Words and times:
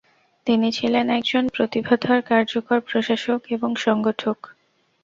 তিনি 0.47 0.67
ছিলেন 0.71 1.05
একজন 1.09 1.43
প্রতিভাধর, 1.49 2.19
কার্যকর 2.21 2.79
প্রশাসক 2.81 3.41
এবং 3.47 3.69
সংগঠক। 3.77 4.37